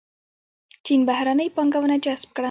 چین 0.85 0.99
بهرنۍ 1.09 1.47
پانګونه 1.55 1.95
جذب 2.05 2.29
کړه. 2.35 2.39